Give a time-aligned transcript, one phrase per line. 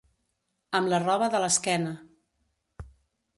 [0.79, 1.93] Amb la roba de l'esquena.